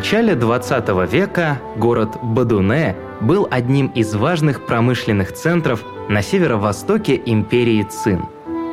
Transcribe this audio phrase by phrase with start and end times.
[0.00, 8.24] Начале 20 века город Бадуне был одним из важных промышленных центров на северо-востоке империи Цин.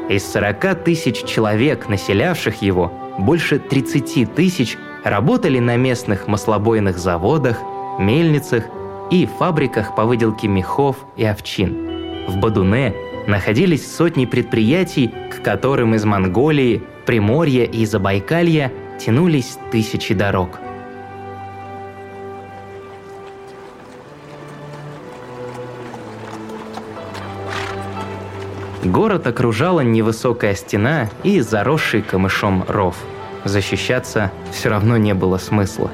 [0.08, 7.57] Из 40 тысяч человек, населявших его, больше 30 тысяч работали на местных маслобойных заводах,
[7.99, 8.63] мельницах
[9.12, 12.26] и фабриках по выделке мехов и овчин.
[12.30, 12.96] В Бадуне
[13.27, 20.62] находились сотни предприятий, к которым из Монголии, Приморья и Забайкалья тянулись тысячи дорог.
[28.91, 32.96] Город окружала невысокая стена и заросший камышом ров.
[33.44, 35.91] Защищаться все равно не было смысла.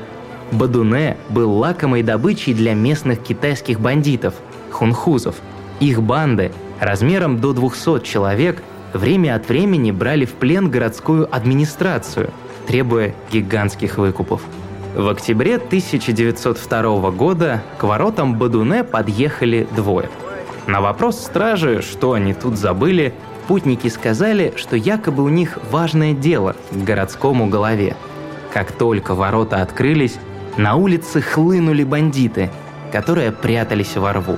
[0.52, 4.35] Бадуне был лакомой добычей для местных китайских бандитов–
[4.72, 5.35] хунхузов.
[5.80, 8.62] Их банды размером до 200 человек
[8.94, 12.30] время от времени брали в плен городскую администрацию,
[12.68, 14.41] требуя гигантских выкупов.
[14.96, 20.12] В октябре 1902 года к воротам Бадуне подъехали двое.
[20.66, 23.14] На вопрос стражи, что они тут забыли,
[23.48, 27.98] путники сказали, что якобы у них важное дело к городскому голове.
[28.54, 30.18] Как только ворота открылись,
[30.56, 32.50] на улице хлынули бандиты,
[32.91, 34.38] которые прятались во рву.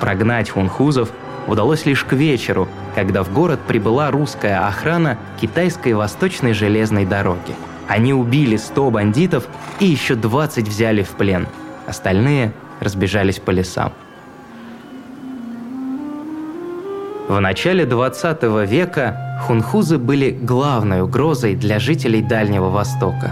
[0.00, 1.10] Прогнать хунхузов
[1.46, 7.54] удалось лишь к вечеру, когда в город прибыла русская охрана китайской восточной железной дороги.
[7.88, 9.46] Они убили 100 бандитов
[9.78, 11.46] и еще 20 взяли в плен.
[11.86, 13.92] Остальные разбежались по лесам.
[17.26, 23.30] В начале 20 века хунхузы были главной угрозой для жителей Дальнего Востока.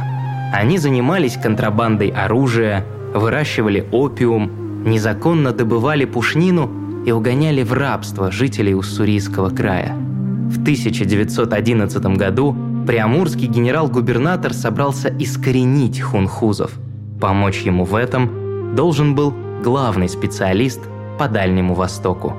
[0.55, 6.71] Они занимались контрабандой оружия, выращивали опиум, незаконно добывали пушнину
[7.05, 9.95] и угоняли в рабство жителей Уссурийского края.
[9.95, 16.73] В 1911 году приамурский генерал-губернатор собрался искоренить хунхузов.
[17.21, 20.81] Помочь ему в этом должен был главный специалист
[21.19, 22.35] по Дальнему Востоку.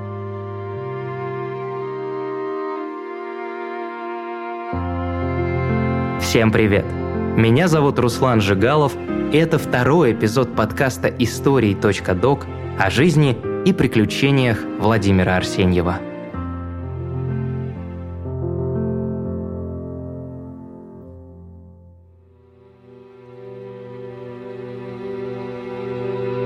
[6.34, 6.84] Всем привет!
[7.36, 8.96] Меня зовут Руслан Жигалов,
[9.32, 12.44] и это второй эпизод подкаста «Истории.док»
[12.76, 16.00] о жизни и приключениях Владимира Арсеньева.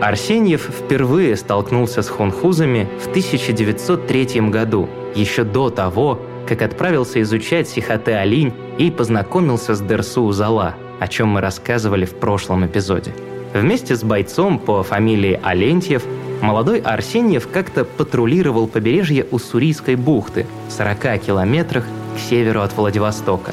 [0.02, 8.54] Арсеньев впервые столкнулся с хунхузами в 1903 году, еще до того, как отправился изучать Сихоте-Алинь
[8.78, 13.12] и познакомился с Дерсу Зала, о чем мы рассказывали в прошлом эпизоде.
[13.52, 16.04] Вместе с бойцом по фамилии Алентьев
[16.40, 21.84] молодой Арсеньев как-то патрулировал побережье Уссурийской бухты в 40 километрах
[22.16, 23.52] к северу от Владивостока.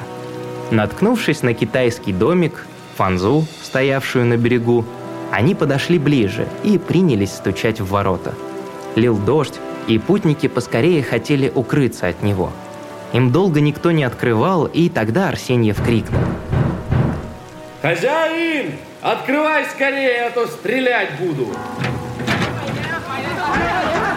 [0.72, 4.86] Наткнувшись на китайский домик, фанзу, стоявшую на берегу,
[5.32, 8.34] они подошли ближе и принялись стучать в ворота.
[8.96, 12.52] Лил дождь, и путники поскорее хотели укрыться от него–
[13.16, 16.22] им долго никто не открывал, и тогда Арсеньев крикнул.
[17.82, 21.48] «Хозяин, открывай скорее, а то стрелять буду!»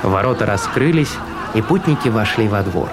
[0.03, 1.13] Ворота раскрылись,
[1.55, 2.89] и путники вошли во двор.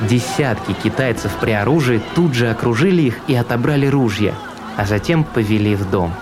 [0.00, 4.34] Десятки китайцев при оружии тут же окружили их и отобрали ружья,
[4.78, 6.14] а затем повели в дом.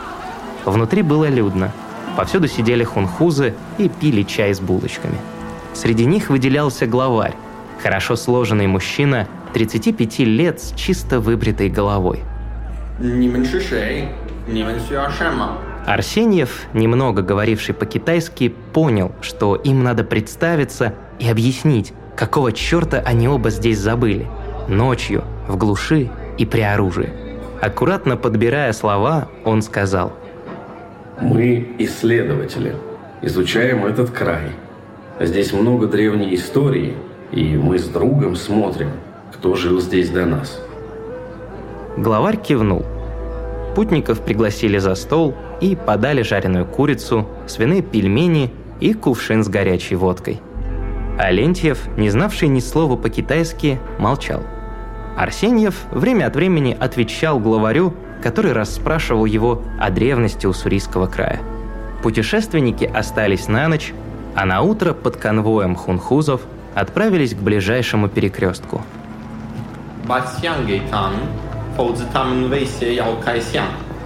[0.65, 1.71] Внутри было людно.
[2.17, 5.19] Повсюду сидели хунхузы и пили чай с булочками.
[5.73, 7.37] Среди них выделялся главарь,
[7.83, 12.21] Хорошо сложенный мужчина, 35 лет с чисто выбритой головой.
[15.87, 23.49] Арсеньев, немного говоривший по-китайски, понял, что им надо представиться и объяснить, какого черта они оба
[23.49, 24.29] здесь забыли.
[24.69, 27.09] Ночью, в глуши и при оружии.
[27.63, 30.13] Аккуратно подбирая слова, он сказал.
[31.21, 32.75] «Мы исследователи,
[33.23, 34.51] изучаем этот край.
[35.19, 36.95] Здесь много древней истории,
[37.33, 38.91] и мы с другом смотрим,
[39.33, 40.61] кто жил здесь до нас.
[41.97, 42.85] Главарь кивнул.
[43.75, 50.41] Путников пригласили за стол и подали жареную курицу, свиные пельмени и кувшин с горячей водкой.
[51.19, 54.43] Алентьев, не знавший ни слова по-китайски, молчал.
[55.17, 57.93] Арсеньев время от времени отвечал главарю,
[58.23, 61.41] который расспрашивал его о древности Уссурийского края.
[62.03, 63.93] Путешественники остались на ночь,
[64.35, 66.41] а на утро под конвоем хунхузов
[66.75, 68.83] отправились к ближайшему перекрестку.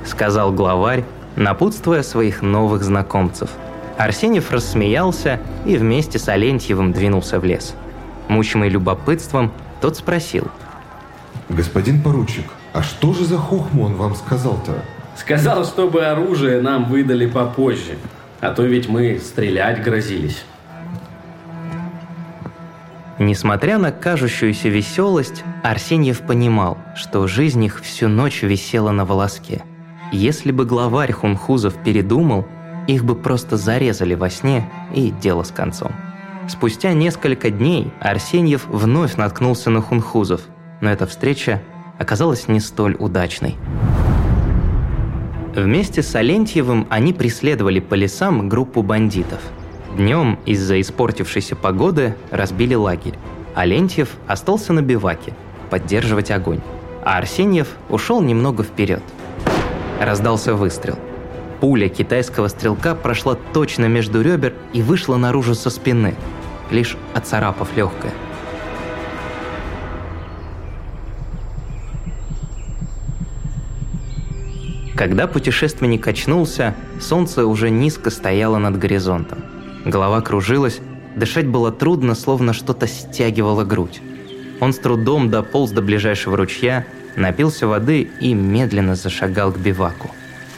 [0.05, 1.05] Сказал главарь,
[1.37, 3.51] напутствуя своих новых знакомцев.
[3.97, 7.75] Арсеньев рассмеялся и вместе с Алентьевым двинулся в лес.
[8.29, 10.49] Мучимый любопытством, тот спросил.
[11.49, 14.83] «Господин поручик, а что же за хохму он вам сказал-то?
[15.17, 17.97] Сказал, чтобы оружие нам выдали попозже.
[18.41, 20.45] А то ведь мы стрелять грозились.
[23.19, 29.63] Несмотря на кажущуюся веселость, Арсеньев понимал, что жизнь их всю ночь висела на волоске.
[30.11, 32.47] Если бы главарь хунхузов передумал,
[32.89, 35.93] их бы просто зарезали во сне и дело с концом.
[36.49, 40.43] Спустя несколько дней Арсеньев вновь наткнулся на хунхузов,
[40.81, 41.63] но эта встреча
[41.99, 43.57] оказалась не столь удачной.
[45.55, 49.41] Вместе с Алентьевым они преследовали по лесам группу бандитов.
[49.97, 53.15] Днем из-за испортившейся погоды разбили лагерь.
[53.55, 55.35] Алентьев остался на биваке,
[55.71, 56.61] поддерживать огонь.
[57.05, 59.03] А Арсеньев ушел немного вперед.
[60.01, 60.99] Раздался выстрел.
[61.61, 66.17] Пуля китайского стрелка прошла точно между ребер и вышла наружу со спины,
[66.73, 68.13] лишь оцарапав легкое.
[74.97, 79.54] Когда путешественник очнулся, солнце уже низко стояло над горизонтом.
[79.85, 80.81] Голова кружилась,
[81.15, 84.01] дышать было трудно, словно что-то стягивало грудь.
[84.61, 86.87] Он с трудом дополз до ближайшего ручья,
[87.17, 90.11] напился воды и медленно зашагал к биваку.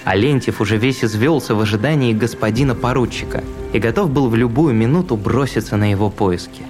[0.05, 3.43] Алентьев уже весь извелся в ожидании господина поручика
[3.73, 6.63] и готов был в любую минуту броситься на его поиски.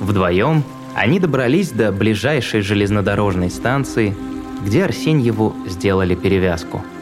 [0.00, 0.64] Вдвоем
[0.94, 4.16] они добрались до ближайшей железнодорожной станции,
[4.64, 6.82] где Арсеньеву сделали перевязку–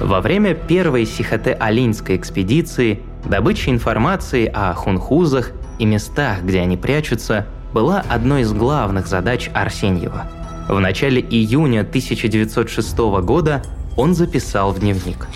[0.00, 8.02] Во время первой Сихоте-Алинской экспедиции добыча информации о хунхузах и местах, где они прячутся, была
[8.08, 10.26] одной из главных задач Арсеньева.
[10.68, 13.62] В начале июня 1906 года
[13.94, 15.26] он записал в дневник.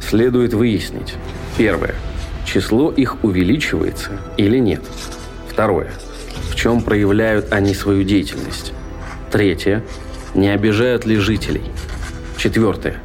[0.00, 1.14] Следует выяснить.
[1.58, 1.94] Первое.
[2.46, 4.80] Число их увеличивается или нет?
[5.50, 5.90] Второе.
[6.50, 8.72] В чем проявляют они свою деятельность?
[9.30, 9.84] Третье.
[10.34, 11.64] Не обижают ли жителей?
[12.38, 12.96] Четвертое.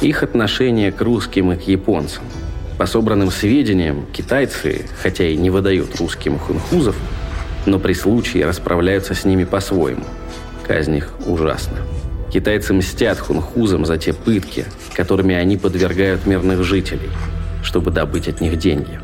[0.00, 2.24] Их отношение к русским и к японцам.
[2.78, 6.96] По собранным сведениям, китайцы, хотя и не выдают русским хунхузов,
[7.66, 10.04] но при случае расправляются с ними по-своему.
[10.66, 11.76] Казнь их ужасна.
[12.32, 14.64] Китайцы мстят хунхузам за те пытки,
[14.94, 17.10] которыми они подвергают мирных жителей,
[17.62, 18.98] чтобы добыть от них деньги.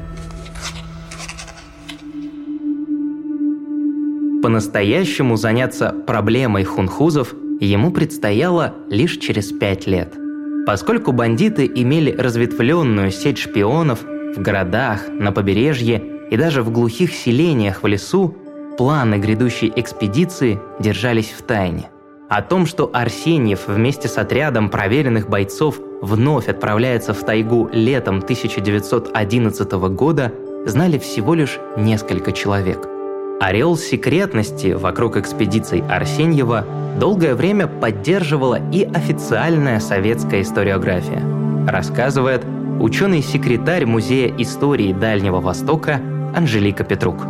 [4.43, 10.15] По-настоящему заняться проблемой хунхузов ему предстояло лишь через пять лет–
[10.67, 17.85] Поскольку бандиты имели разветвленную сеть шпионов в городах, на побережье и даже в глухих селениях
[17.85, 18.37] в лесу,
[18.77, 21.89] планы грядущей экспедиции держались в тайне.
[22.29, 29.73] О том, что Арсеньев вместе с отрядом проверенных бойцов вновь отправляется в тайгу летом 1911
[29.95, 30.33] года,
[30.67, 32.89] знали всего лишь несколько человек–
[33.39, 36.65] Орел секретности вокруг экспедиций Арсеньева
[36.99, 41.23] долгое время поддерживала и официальная советская историография.
[41.69, 42.43] Рассказывает
[42.81, 46.01] ученый-секретарь Музея истории Дальнего Востока
[46.35, 47.27] Анжелика Петрук.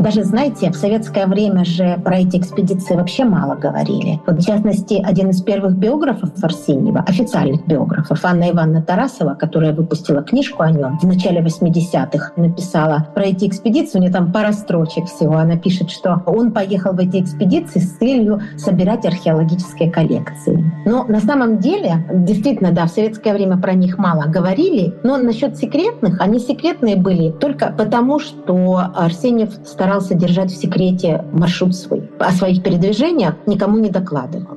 [0.00, 4.18] Даже, знаете, в советское время же про эти экспедиции вообще мало говорили.
[4.26, 10.22] Вот, в частности, один из первых биографов Арсеньева, официальных биографов, Анна Ивановна Тарасова, которая выпустила
[10.22, 15.04] книжку о нем в начале 80-х, написала про эти экспедиции, у нее там пара строчек
[15.04, 15.36] всего.
[15.36, 20.64] Она пишет, что он поехал в эти экспедиции с целью собирать археологические коллекции.
[20.86, 25.58] Но на самом деле, действительно, да, в советское время про них мало говорили, но насчет
[25.58, 32.08] секретных, они секретные были только потому, что Арсеньев старался старался держать в секрете маршрут свой.
[32.20, 34.56] О своих передвижениях никому не докладывал.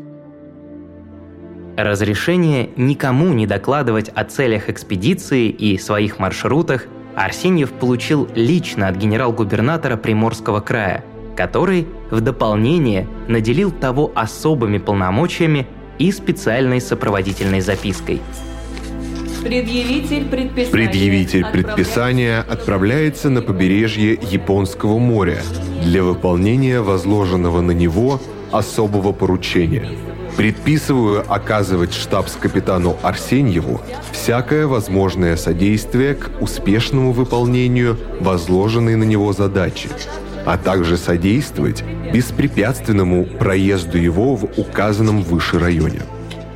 [1.75, 6.85] Разрешение никому не докладывать о целях экспедиции и своих маршрутах
[7.15, 11.03] Арсеньев получил лично от генерал-губернатора Приморского края,
[11.35, 15.65] который в дополнение наделил того особыми полномочиями
[15.97, 18.21] и специальной сопроводительной запиской–
[19.43, 25.41] Предъявитель предписания, Предъявитель предписания отправляется на побережье Японского моря
[25.83, 28.21] для выполнения возложенного на него
[28.53, 29.89] особого поручения.
[30.37, 33.81] Предписываю оказывать штабс-капитану Арсеньеву
[34.13, 39.89] всякое возможное содействие к успешному выполнению возложенной на него задачи,
[40.45, 41.83] а также содействовать
[42.13, 46.01] беспрепятственному проезду его в указанном выше районе.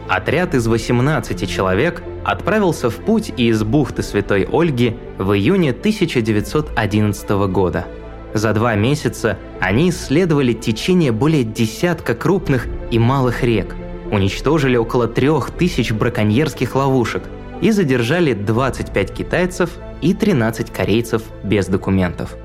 [0.08, 7.86] Отряд из 18 человек отправился в путь из бухты Святой Ольги в июне 1911 года.
[8.34, 13.78] За два месяца они исследовали течение более десятка крупных и малых рек,
[14.12, 17.24] уничтожили около трех тысяч браконьерских ловушек
[17.62, 19.70] и задержали 25 китайцев
[20.02, 22.36] и 13 корейцев без документов.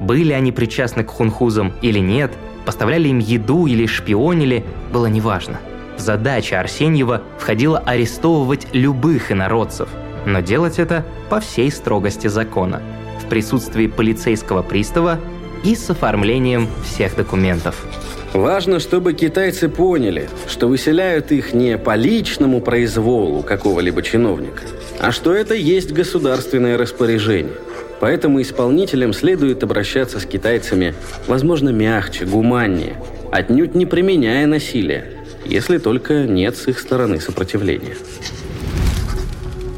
[0.00, 2.32] Были они причастны к хунхузам или нет,
[2.66, 5.60] поставляли им еду или шпионили, было неважно.
[5.98, 9.88] Задача Арсеньева входила арестовывать любых инородцев,
[10.24, 12.80] но делать это по всей строгости закона,
[13.20, 15.18] в присутствии полицейского пристава
[15.64, 17.84] и с оформлением всех документов.
[18.32, 24.62] Важно, чтобы китайцы поняли, что выселяют их не по личному произволу какого-либо чиновника,
[25.00, 27.54] а что это есть государственное распоряжение.
[28.00, 30.94] Поэтому исполнителям следует обращаться с китайцами,
[31.26, 32.94] возможно, мягче, гуманнее,
[33.32, 37.96] отнюдь не применяя насилие, если только нет с их стороны сопротивления.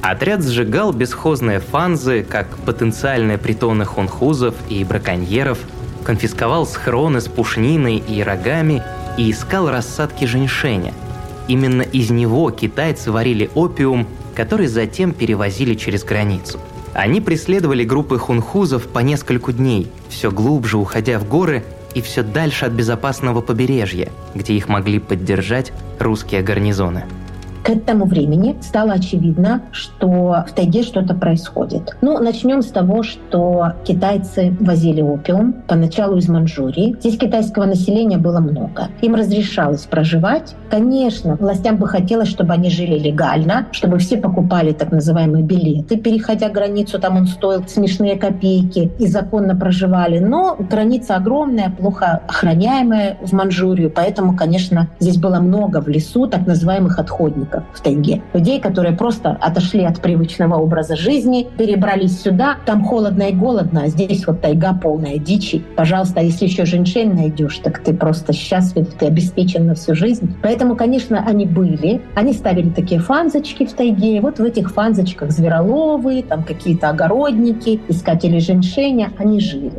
[0.02, 5.58] Отряд сжигал бесхозные фанзы, как потенциальные притоны хунхузов и браконьеров,
[6.04, 8.82] конфисковал схроны с пушниной и рогами
[9.18, 10.94] и искал рассадки женьшеня.
[11.48, 16.58] Именно из него китайцы варили опиум, который затем перевозили через границу.
[16.94, 21.62] Они преследовали группы хунхузов по нескольку дней, все глубже уходя в горы
[21.94, 27.04] и все дальше от безопасного побережья, где их могли поддержать русские гарнизоны.
[27.62, 30.08] К этому времени стало очевидно, что
[30.48, 31.94] в тайге что-то происходит.
[32.00, 36.96] Ну, начнем с того, что китайцы возили опиум поначалу из Манчжурии.
[37.00, 38.88] Здесь китайского населения было много.
[39.02, 40.54] Им разрешалось проживать.
[40.70, 46.48] Конечно, властям бы хотелось, чтобы они жили легально, чтобы все покупали так называемые билеты, переходя
[46.48, 50.18] границу, там он стоил смешные копейки, и законно проживали.
[50.18, 56.46] Но граница огромная, плохо охраняемая в Манчжурию, поэтому, конечно, здесь было много в лесу так
[56.46, 58.22] называемых отходников отдыха в тайге.
[58.34, 63.88] Людей, которые просто отошли от привычного образа жизни, перебрались сюда, там холодно и голодно, а
[63.88, 65.62] здесь вот тайга полная дичи.
[65.76, 70.34] Пожалуйста, если еще женьшень найдешь, так ты просто счастлив, ты обеспечен на всю жизнь.
[70.42, 72.00] Поэтому, конечно, они были.
[72.14, 74.20] Они ставили такие фанзочки в тайге.
[74.20, 79.72] Вот в этих фанзочках звероловы, там какие-то огородники, искатели женьшеня, они жили.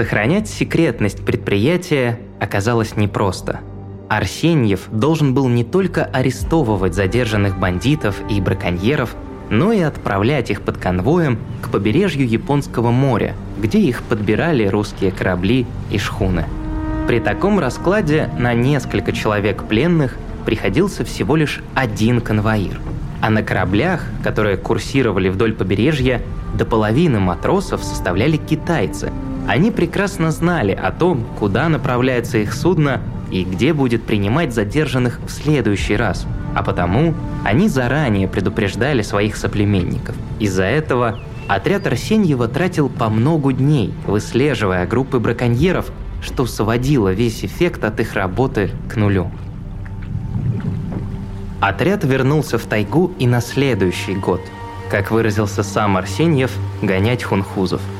[0.00, 3.60] Сохранять секретность предприятия оказалось непросто.
[4.08, 9.14] Арсеньев должен был не только арестовывать задержанных бандитов и браконьеров,
[9.50, 15.66] но и отправлять их под конвоем к побережью Японского моря, где их подбирали русские корабли
[15.90, 16.46] и шхуны.
[17.06, 20.16] При таком раскладе на несколько человек пленных
[20.46, 22.80] приходился всего лишь один конвоир.
[23.20, 26.22] А на кораблях, которые курсировали вдоль побережья,
[26.54, 29.12] до половины матросов составляли китайцы–
[29.50, 33.00] они прекрасно знали о том, куда направляется их судно
[33.32, 36.24] и где будет принимать задержанных в следующий раз.
[36.54, 37.14] А потому
[37.44, 40.14] они заранее предупреждали своих соплеменников.
[40.38, 45.90] Из-за этого отряд Арсеньева тратил по много дней, выслеживая группы браконьеров,
[46.22, 49.32] что сводило весь эффект от их работы к нулю.
[51.60, 54.42] Отряд вернулся в тайгу и на следующий год,
[54.92, 56.52] как выразился сам Арсеньев,
[56.82, 57.82] гонять хунхузов–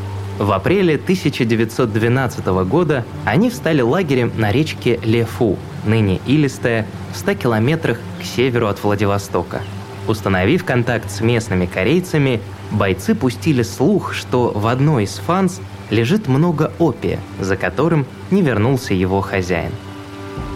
[0.40, 7.98] в апреле 1912 года они встали лагерем на речке Лефу, ныне Илистая, в 100 километрах
[8.20, 9.60] к северу от Владивостока.
[10.08, 16.72] Установив контакт с местными корейцами, бойцы пустили слух, что в одной из фанс лежит много
[16.78, 19.72] опия, за которым не вернулся его хозяин–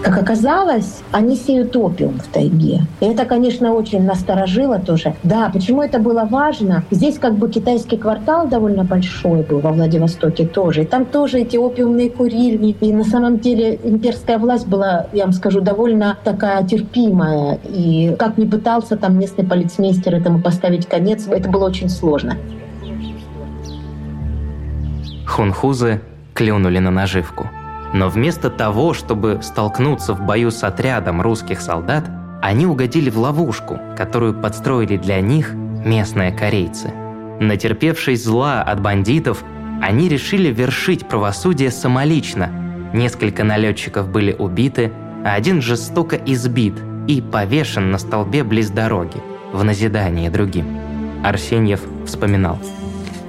[0.04, 2.82] как оказалось, они сеют опиум в тайге.
[3.00, 5.14] И это, конечно, очень насторожило тоже.
[5.22, 6.84] Да, почему это было важно?
[6.90, 10.82] Здесь как бы китайский квартал довольно большой был во Владивостоке тоже.
[10.82, 12.76] И там тоже эти опиумные курильни.
[12.82, 17.58] И на самом деле имперская власть была, я вам скажу, довольно такая терпимая.
[17.64, 22.36] И как ни пытался там местный полицмейстер этому поставить конец, это было очень сложно.
[25.26, 26.02] Хунхузы
[26.34, 27.48] клюнули на наживку–
[27.94, 32.10] но вместо того, чтобы столкнуться в бою с отрядом русских солдат,
[32.42, 36.92] они угодили в ловушку, которую подстроили для них местные корейцы.
[37.40, 39.44] Натерпевшись зла от бандитов,
[39.80, 42.50] они решили вершить правосудие самолично.
[42.92, 44.92] Несколько налетчиков были убиты,
[45.24, 46.74] а один жестоко избит
[47.06, 49.22] и повешен на столбе близ дороги,
[49.52, 50.66] в назидание другим.
[51.22, 52.58] Арсеньев вспоминал–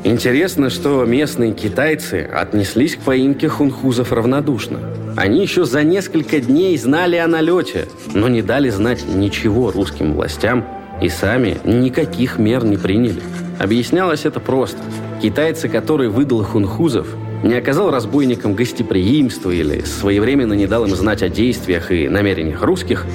[0.06, 4.80] Интересно, что местные китайцы отнеслись к поимке хунхузов равнодушно.
[5.18, 10.64] Они еще за несколько дней знали о налете, но не дали знать ничего русским властям
[11.02, 13.20] и сами никаких мер не приняли.
[13.58, 14.78] Объяснялось это просто.
[15.24, 17.08] Китайцы, который выдал хунхузов,
[17.42, 23.08] не оказал разбойникам гостеприимства или своевременно не дал им знать о действиях и намерениях русских,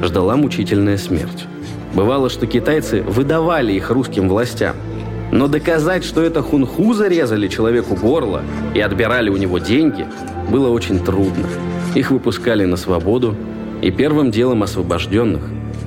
[0.00, 1.44] ждала мучительная смерть.
[1.92, 4.76] Бывало, что китайцы выдавали их русским властям–
[5.32, 8.42] но доказать, что это хунху зарезали человеку горло
[8.74, 10.06] и отбирали у него деньги,
[10.50, 11.46] было очень трудно.
[11.94, 13.34] Их выпускали на свободу,
[13.82, 15.42] и первым делом освобожденных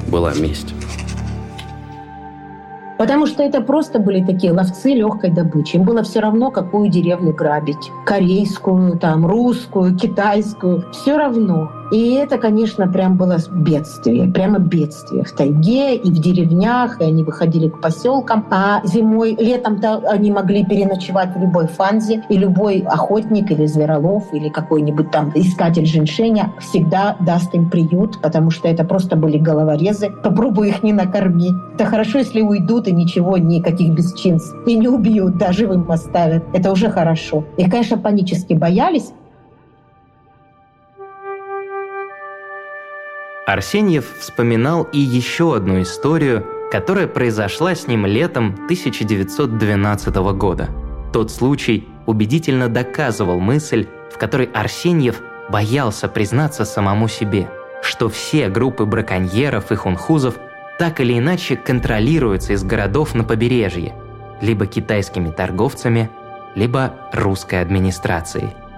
[0.07, 0.73] была месть.
[2.97, 5.77] Потому что это просто были такие ловцы легкой добычи.
[5.77, 7.91] Им было все равно, какую деревню грабить.
[8.05, 10.83] Корейскую, там, русскую, китайскую.
[10.91, 11.71] Все равно.
[11.91, 17.23] И это, конечно, прям было бедствие, прямо бедствие в тайге и в деревнях, и они
[17.23, 23.51] выходили к поселкам, а зимой, летом-то они могли переночевать в любой фанзе, и любой охотник
[23.51, 29.15] или зверолов, или какой-нибудь там искатель женьшеня всегда даст им приют, потому что это просто
[29.15, 30.11] были головорезы.
[30.23, 31.49] Попробуй их не накорми.
[31.73, 34.55] Это хорошо, если уйдут и ничего, никаких бесчинств.
[34.67, 36.43] И не убьют, даже им оставят.
[36.53, 37.43] Это уже хорошо.
[37.57, 39.11] И, конечно, панически боялись,
[43.49, 50.69] Арсеньев вспоминал и еще одну историю, которая произошла с ним летом 1912 года.
[51.11, 57.49] Тот случай убедительно доказывал мысль, в которой Арсеньев боялся признаться самому себе,
[57.81, 60.35] что все группы браконьеров и хунхузов
[60.77, 63.95] так или иначе контролируются из городов на побережье,
[64.41, 66.11] либо китайскими торговцами,
[66.53, 68.51] либо русской администрацией–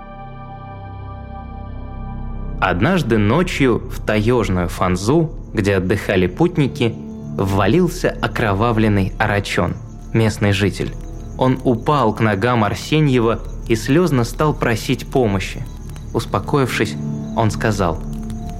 [2.61, 6.93] Однажды ночью в таежную фанзу, где отдыхали путники,
[7.35, 9.73] ввалился окровавленный Арачон,
[10.13, 10.93] местный житель.
[11.39, 15.65] Он упал к ногам Арсеньева и слезно стал просить помощи.
[16.13, 16.93] Успокоившись,
[17.35, 17.99] он сказал.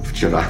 [0.04, 0.42] «Вчера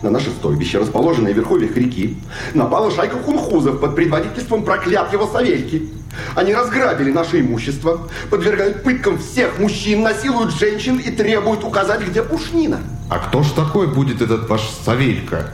[0.00, 2.16] на наше стойбище, расположенное в верховьях реки,
[2.54, 5.90] напала шайка хунхузов под предводительством проклятого Савельки.
[6.34, 12.80] Они разграбили наше имущество, подвергают пыткам всех мужчин, насилуют женщин и требуют указать, где пушнина.
[13.10, 15.50] А кто ж такой будет этот ваш Савелька?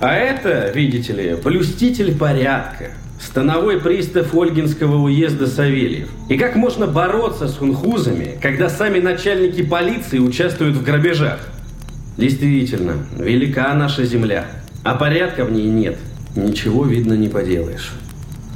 [0.00, 2.92] А это, видите ли, блюститель порядка.
[3.20, 6.08] Становой пристав Ольгинского уезда Савельев.
[6.28, 11.40] И как можно бороться с хунхузами, когда сами начальники полиции участвуют в грабежах?
[12.16, 14.46] Действительно, велика наша земля,
[14.84, 15.98] а порядка в ней нет.
[16.36, 17.92] Ничего, видно, не поделаешь.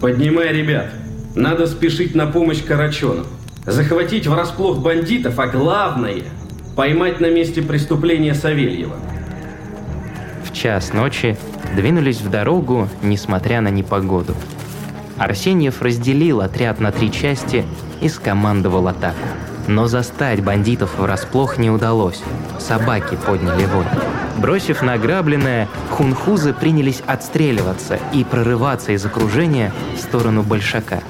[0.00, 0.90] Поднимай, ребят.
[1.34, 3.26] Надо спешить на помощь Карачену.
[3.66, 6.22] Захватить врасплох бандитов, а главное–
[6.76, 8.96] поймать на месте преступления Савельева.
[10.44, 11.36] В час ночи
[11.76, 14.34] двинулись в дорогу, несмотря на непогоду.
[15.18, 17.64] Арсеньев разделил отряд на три части
[18.00, 19.16] и скомандовал атаку.
[19.68, 22.20] Но застать бандитов врасплох не удалось.
[22.58, 23.84] Собаки подняли вой.
[24.38, 31.00] Бросив награбленное, хунхузы принялись отстреливаться и прорываться из окружения в сторону Большака.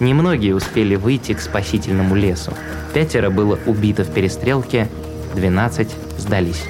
[0.00, 2.52] Немногие успели выйти к спасительному лесу.
[2.94, 4.88] Пятеро было убито в перестрелке,
[5.34, 6.62] 12 сдались.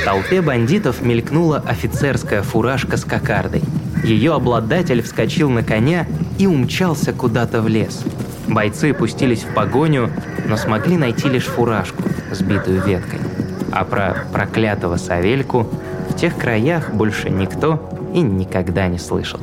[0.00, 3.62] В толпе бандитов мелькнула офицерская фуражка с кокардой.
[4.04, 6.06] Ее обладатель вскочил на коня
[6.38, 8.04] и умчался куда-то в лес.
[8.46, 10.10] Бойцы пустились в погоню,
[10.46, 13.20] но смогли найти лишь фуражку, сбитую веткой.
[13.72, 15.68] А про проклятого Савельку
[16.10, 19.40] в тех краях больше никто и никогда не слышал.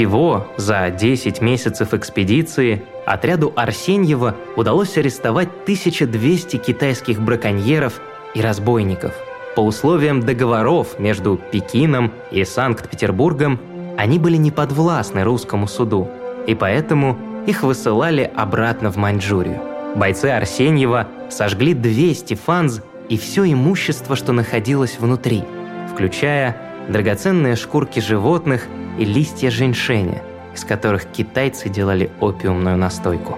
[0.00, 8.00] Всего за 10 месяцев экспедиции отряду Арсеньева удалось арестовать 1200 китайских браконьеров
[8.32, 9.12] и разбойников.
[9.54, 13.60] По условиям договоров между Пекином и Санкт-Петербургом
[13.98, 16.08] они были не подвластны русскому суду,
[16.46, 19.60] и поэтому их высылали обратно в Маньчжурию.
[19.96, 25.44] Бойцы Арсеньева сожгли 200 фанз и все имущество, что находилось внутри,
[25.92, 26.56] включая
[26.88, 28.66] драгоценные шкурки животных
[29.00, 30.22] и листья женьшеня,
[30.54, 33.36] из которых китайцы делали опиумную настойку.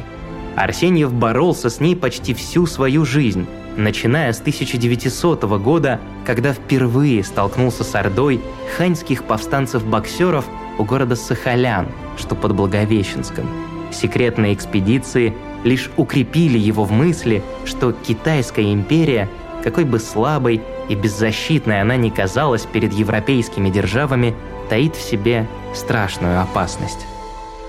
[0.56, 3.45] Арсеньев боролся с ней почти всю свою жизнь,
[3.77, 8.41] начиная с 1900 года, когда впервые столкнулся с ордой
[8.77, 10.45] ханьских повстанцев-боксеров
[10.77, 13.47] у города Сахалян, что под Благовещенском–
[13.93, 15.33] Секретные экспедиции
[15.63, 19.29] лишь укрепили его в мысли, что Китайская империя,
[19.63, 24.36] какой бы слабой и беззащитной она ни казалась перед европейскими державами,
[24.69, 27.05] таит в себе страшную опасность.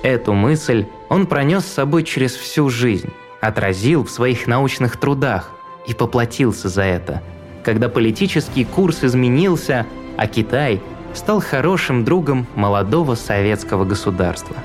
[0.02, 5.50] Эту мысль он пронес с собой через всю жизнь, отразил в своих научных трудах
[5.86, 7.22] и поплатился за это,
[7.62, 10.80] когда политический курс изменился, а Китай
[11.14, 14.56] стал хорошим другом молодого советского государства.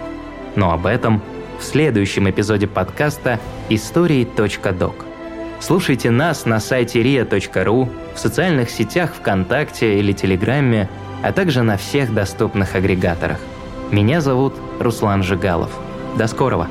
[0.56, 1.22] Но об этом–
[1.60, 5.06] в следующем эпизоде подкаста «Истории.док».
[5.60, 10.90] Слушайте нас на сайте ria.ru, в социальных сетях ВКонтакте или Телеграме,
[11.22, 13.40] а также на всех доступных агрегаторах.
[13.92, 15.72] Меня зовут Руслан Жигалов.
[16.18, 16.70] До скорого!